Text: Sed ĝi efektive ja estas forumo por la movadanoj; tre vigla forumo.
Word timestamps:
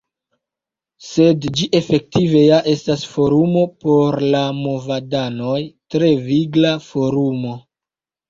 Sed 1.07 1.43
ĝi 1.57 1.67
efektive 1.79 2.39
ja 2.41 2.57
estas 2.71 3.03
forumo 3.11 3.61
por 3.85 4.17
la 4.35 4.41
movadanoj; 4.61 5.61
tre 5.95 6.09
vigla 6.31 6.73
forumo. 6.89 7.55